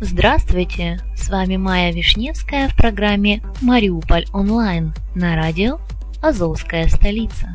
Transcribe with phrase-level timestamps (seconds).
[0.00, 0.98] Здравствуйте!
[1.16, 5.80] С вами Майя Вишневская в программе «Мариуполь онлайн» на радио
[6.20, 7.54] «Азовская столица».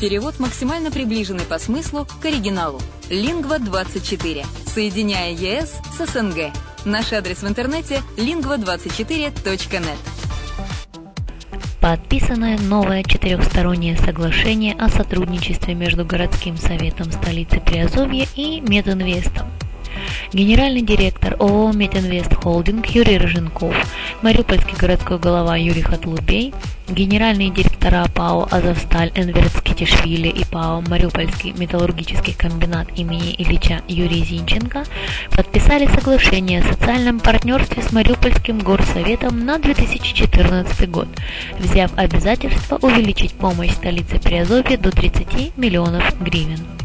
[0.00, 2.80] Перевод максимально приближенный по смыслу к оригиналу.
[3.10, 4.46] Lingva24.
[4.66, 6.54] Соединяя ЕС с СНГ.
[6.86, 9.98] Наш адрес в интернете lingva24.net.
[11.82, 19.48] Подписанное новое четырехстороннее соглашение о сотрудничестве между городским советом столицы Приазовья и Мединвестом
[20.32, 23.74] генеральный директор ООО «Метинвест Холдинг» Юрий Рыженков,
[24.22, 26.54] мариупольский городской голова Юрий Хатлубей,
[26.88, 34.84] генеральные директора ПАО «Азовсталь» Энверт Скитишвили и ПАО «Мариупольский металлургический комбинат имени Ильича Юрий Зинченко»
[35.30, 41.08] подписали соглашение о социальном партнерстве с Мариупольским горсоветом на 2014 год,
[41.58, 46.79] взяв обязательство увеличить помощь столице Приазовья до 30 миллионов гривен.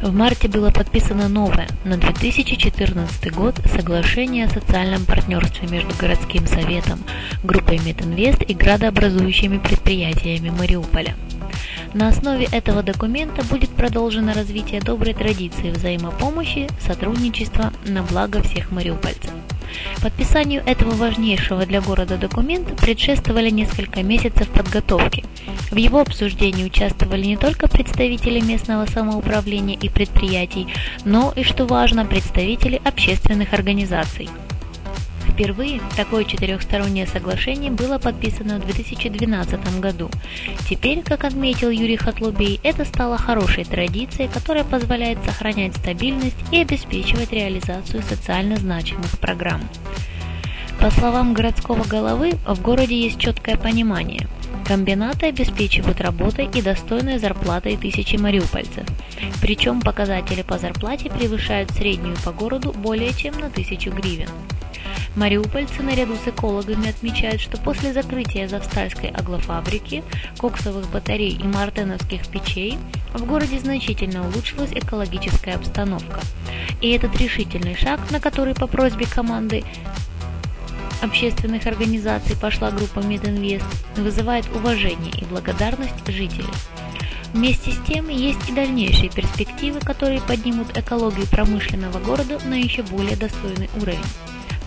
[0.00, 7.00] В марте было подписано новое, на 2014 год, соглашение о социальном партнерстве между городским советом,
[7.42, 11.16] группой Метинвест и градообразующими предприятиями Мариуполя.
[11.94, 19.32] На основе этого документа будет продолжено развитие доброй традиции взаимопомощи, сотрудничества на благо всех мариупольцев.
[20.00, 25.24] Подписанию этого важнейшего для города документа предшествовали несколько месяцев подготовки.
[25.70, 30.66] В его обсуждении участвовали не только представители местного самоуправления и предприятий,
[31.04, 34.28] но и, что важно, представители общественных организаций.
[35.38, 40.10] Впервые такое четырехстороннее соглашение было подписано в 2012 году.
[40.68, 47.30] Теперь, как отметил Юрий Хатлубей, это стало хорошей традицией, которая позволяет сохранять стабильность и обеспечивать
[47.30, 49.60] реализацию социально значимых программ.
[50.88, 54.26] По словам городского головы, в городе есть четкое понимание.
[54.66, 58.86] Комбинаты обеспечивают работой и достойной зарплатой тысячи мариупольцев.
[59.42, 64.30] Причем показатели по зарплате превышают среднюю по городу более чем на тысячу гривен.
[65.14, 70.02] Мариупольцы наряду с экологами отмечают, что после закрытия Завстальской аглофабрики,
[70.38, 72.78] коксовых батарей и мартеновских печей
[73.12, 76.20] в городе значительно улучшилась экологическая обстановка.
[76.80, 79.64] И этот решительный шаг, на который по просьбе команды
[81.02, 83.66] общественных организаций пошла группа Мединвест,
[83.96, 86.48] вызывает уважение и благодарность жителей.
[87.32, 93.16] Вместе с тем, есть и дальнейшие перспективы, которые поднимут экологию промышленного города на еще более
[93.16, 93.98] достойный уровень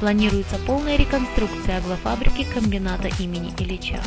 [0.01, 4.01] планируется полная реконструкция аглофабрики комбината имени Ильича.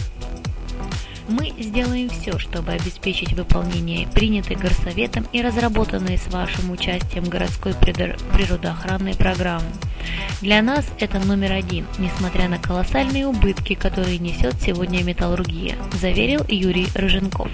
[1.28, 9.14] Мы сделаем все, чтобы обеспечить выполнение принятой горсоветом и разработанной с вашим участием городской природоохранной
[9.14, 9.70] программы.
[10.40, 16.88] Для нас это номер один, несмотря на колоссальные убытки, которые несет сегодня металлургия, заверил Юрий
[16.94, 17.48] Рыженков.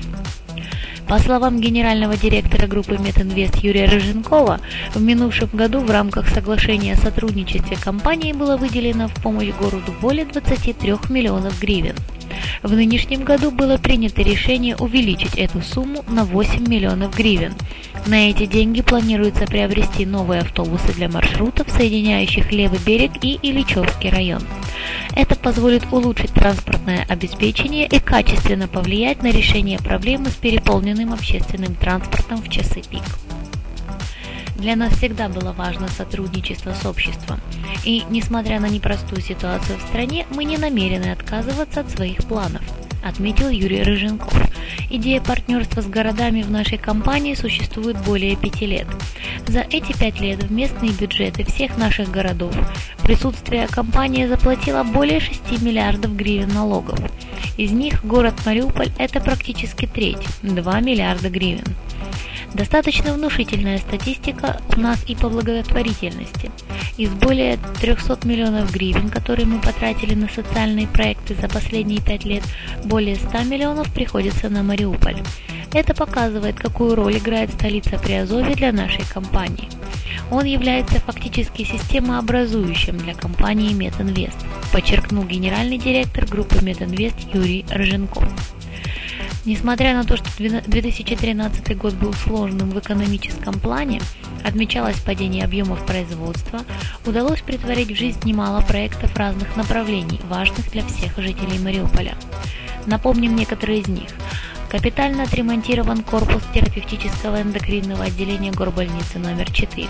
[1.11, 4.61] По словам генерального директора группы Метинвест Юрия Рыженкова,
[4.95, 10.25] в минувшем году в рамках соглашения о сотрудничестве компании было выделено в помощь городу более
[10.25, 11.97] 23 миллионов гривен.
[12.63, 17.55] В нынешнем году было принято решение увеличить эту сумму на 8 миллионов гривен.
[18.07, 24.43] На эти деньги планируется приобрести новые автобусы для маршрутов, соединяющих Левый берег и Ильичевский район.
[25.15, 32.39] Это позволит улучшить транспортное обеспечение и качественно повлиять на решение проблемы с переполненным общественным транспортом
[32.43, 33.03] в часы пик.
[34.61, 37.41] Для нас всегда было важно сотрудничество с обществом.
[37.85, 42.63] И, несмотря на непростую ситуацию в стране, мы не намерены отказываться от своих планов–
[43.03, 44.35] отметил Юрий Рыженков.
[44.91, 48.87] Идея партнерства с городами в нашей компании существует более пяти лет.
[49.47, 52.55] За эти пять лет в местные бюджеты всех наших городов
[53.03, 56.99] присутствие компании заплатила более 6 миллиардов гривен налогов.
[57.57, 61.65] Из них город Мариуполь– это практически треть– 2 миллиарда гривен.
[62.55, 66.51] Достаточно внушительная статистика у нас и по благотворительности.
[66.97, 72.43] Из более 300 миллионов гривен, которые мы потратили на социальные проекты за последние пять лет,
[72.85, 75.23] более 100 миллионов приходится на Мариуполь.
[75.73, 79.69] Это показывает, какую роль играет столица Приазовья для нашей компании.
[80.31, 84.37] Он является фактически системообразующим для компании Метинвест,
[84.73, 88.29] подчеркнул генеральный директор группы Метинвест Юрий Рыженков.
[89.47, 94.03] Несмотря на то, что 2013 год был сложным в экономическом плане,
[94.45, 96.61] отмечалось падение объемов производства,
[97.07, 102.15] удалось притворить в жизнь немало проектов разных направлений, важных для всех жителей Мариуполя.
[102.87, 104.11] Напомним некоторые из них.
[104.69, 109.89] Капитально отремонтирован корпус терапевтического эндокринного отделения горбольницы номер 4.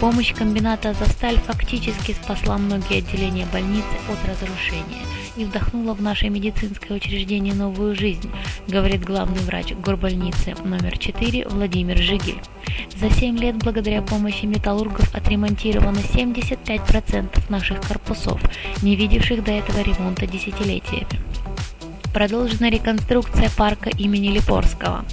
[0.00, 5.02] Помощь комбината «Азовсталь» фактически спасла многие отделения больницы от разрушения
[5.36, 8.30] и вдохнула в наше медицинское учреждение новую жизнь,
[8.68, 12.40] говорит главный врач горбольницы номер 4 Владимир Жигель.
[12.96, 18.40] За 7 лет благодаря помощи металлургов отремонтировано 75% наших корпусов,
[18.82, 21.20] не видевших до этого ремонта десятилетиями
[22.14, 25.04] продолжена реконструкция парка имени Липорского.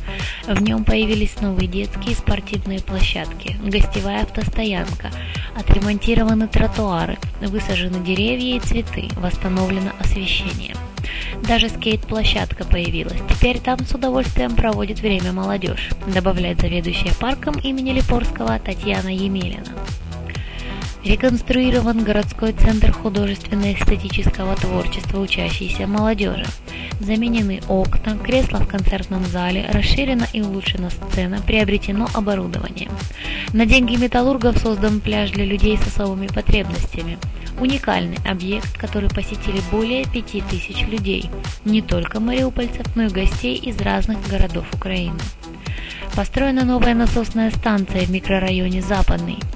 [0.47, 5.11] В нем появились новые детские спортивные площадки, гостевая автостоянка,
[5.55, 10.75] отремонтированы тротуары, высажены деревья и цветы, восстановлено освещение.
[11.47, 13.19] Даже скейт-площадка появилась.
[13.29, 19.65] Теперь там с удовольствием проводит время молодежь, добавляет заведующая парком имени Липорского Татьяна Емелина.
[21.03, 26.45] Реконструирован городской центр художественно-эстетического творчества учащейся молодежи.
[26.99, 32.87] Заменены окна, кресла в концертном зале, расширена и улучшена сцена, приобретено оборудование.
[33.51, 37.17] На деньги металлургов создан пляж для людей с особыми потребностями.
[37.59, 41.31] Уникальный объект, который посетили более 5000 людей,
[41.65, 45.19] не только мариупольцев, но и гостей из разных городов Украины.
[46.15, 49.39] Построена новая насосная станция в микрорайоне Западный–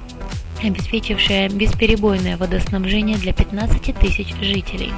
[0.64, 4.92] обеспечившая бесперебойное водоснабжение для 15 тысяч жителей.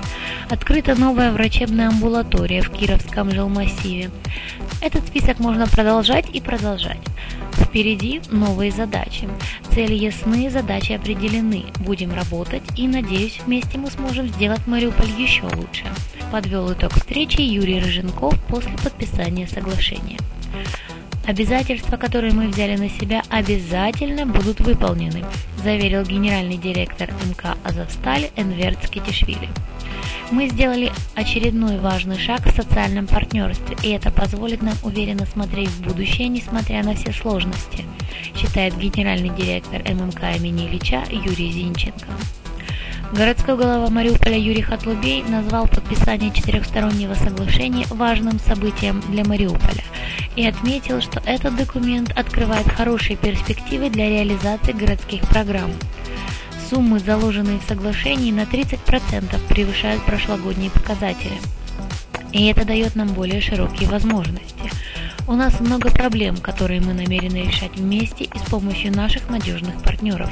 [0.49, 4.11] Открыта новая врачебная амбулатория в Кировском жилмассиве.
[4.81, 7.01] Этот список можно продолжать и продолжать.
[7.53, 9.27] Впереди новые задачи.
[9.73, 11.65] Цели ясны, задачи определены.
[11.79, 15.85] Будем работать и, надеюсь, вместе мы сможем сделать Мариуполь еще лучше.
[16.31, 20.17] Подвел итог встречи Юрий Рыженков после подписания соглашения.
[21.27, 25.25] Обязательства, которые мы взяли на себя, обязательно будут выполнены,
[25.61, 29.49] заверил генеральный директор МК «Азовсталь» Энверт Скитишвили.
[30.31, 35.81] Мы сделали очередной важный шаг в социальном партнерстве, и это позволит нам уверенно смотреть в
[35.81, 37.83] будущее, несмотря на все сложности,
[38.33, 42.07] считает генеральный директор ММК имени Ильича Юрий Зинченко.
[43.11, 49.83] Городской голова Мариуполя Юрий Хатлубей назвал подписание четырехстороннего соглашения важным событием для Мариуполя
[50.37, 55.71] и отметил, что этот документ открывает хорошие перспективы для реализации городских программ.
[56.69, 61.37] Суммы, заложенные в соглашении, на 30% превышают прошлогодние показатели.
[62.31, 64.71] И это дает нам более широкие возможности–
[65.27, 70.31] у нас много проблем, которые мы намерены решать вместе и с помощью наших надежных партнеров.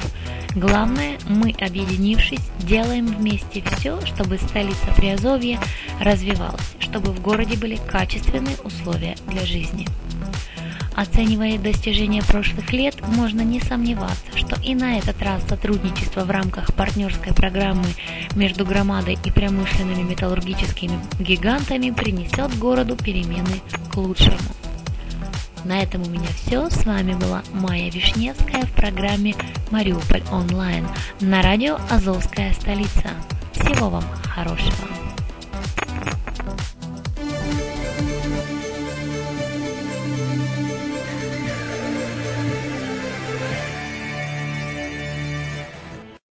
[0.56, 5.60] Главное, мы, объединившись, делаем вместе все, чтобы столица Приазовья
[6.00, 9.86] развивалась, чтобы в городе были качественные условия для жизни.
[10.96, 16.74] Оценивая достижения прошлых лет, можно не сомневаться, что и на этот раз сотрудничество в рамках
[16.74, 17.88] партнерской программы
[18.34, 24.38] между громадой и промышленными металлургическими гигантами принесет городу перемены к лучшему.
[25.66, 26.70] На этом у меня все.
[26.70, 29.36] С вами была Майя Вишневская в программе
[29.72, 30.88] «Мариуполь онлайн»
[31.20, 33.10] на радио «Азовская столица».
[33.52, 35.05] Всего вам хорошего!